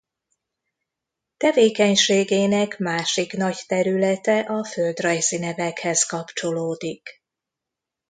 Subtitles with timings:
[1.37, 7.21] Tevékenységének másik nagy területe a földrajzi nevekhez kapcsolódik.